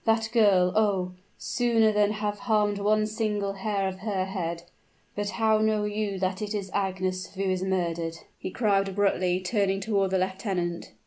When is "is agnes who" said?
6.55-7.43